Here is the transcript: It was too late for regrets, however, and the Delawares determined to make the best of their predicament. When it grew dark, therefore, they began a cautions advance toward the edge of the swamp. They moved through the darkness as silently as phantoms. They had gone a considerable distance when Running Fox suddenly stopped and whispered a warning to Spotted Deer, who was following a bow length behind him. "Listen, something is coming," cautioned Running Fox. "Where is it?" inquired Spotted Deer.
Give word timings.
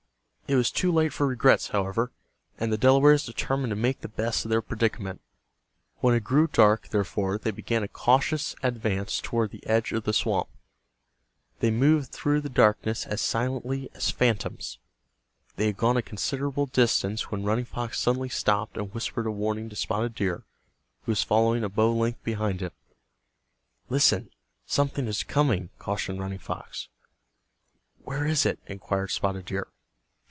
It 0.47 0.55
was 0.55 0.69
too 0.69 0.91
late 0.91 1.13
for 1.13 1.27
regrets, 1.27 1.69
however, 1.69 2.11
and 2.59 2.73
the 2.73 2.77
Delawares 2.77 3.23
determined 3.25 3.71
to 3.71 3.75
make 3.77 4.01
the 4.01 4.09
best 4.09 4.43
of 4.43 4.49
their 4.49 4.61
predicament. 4.61 5.21
When 5.99 6.13
it 6.13 6.25
grew 6.25 6.45
dark, 6.49 6.89
therefore, 6.89 7.37
they 7.37 7.51
began 7.51 7.83
a 7.83 7.87
cautions 7.87 8.53
advance 8.61 9.21
toward 9.21 9.51
the 9.51 9.65
edge 9.65 9.93
of 9.93 10.03
the 10.03 10.11
swamp. 10.11 10.49
They 11.61 11.71
moved 11.71 12.11
through 12.11 12.41
the 12.41 12.49
darkness 12.49 13.05
as 13.05 13.21
silently 13.21 13.89
as 13.93 14.11
phantoms. 14.11 14.77
They 15.55 15.67
had 15.67 15.77
gone 15.77 15.95
a 15.95 16.01
considerable 16.01 16.65
distance 16.65 17.31
when 17.31 17.45
Running 17.45 17.63
Fox 17.63 17.97
suddenly 17.97 18.27
stopped 18.27 18.75
and 18.75 18.93
whispered 18.93 19.27
a 19.27 19.31
warning 19.31 19.69
to 19.69 19.75
Spotted 19.77 20.15
Deer, 20.15 20.43
who 21.05 21.13
was 21.13 21.23
following 21.23 21.63
a 21.63 21.69
bow 21.69 21.93
length 21.93 22.21
behind 22.25 22.59
him. 22.59 22.71
"Listen, 23.87 24.29
something 24.65 25.07
is 25.07 25.23
coming," 25.23 25.69
cautioned 25.79 26.19
Running 26.19 26.39
Fox. 26.39 26.89
"Where 28.03 28.27
is 28.27 28.45
it?" 28.45 28.59
inquired 28.67 29.11
Spotted 29.11 29.45
Deer. 29.45 29.69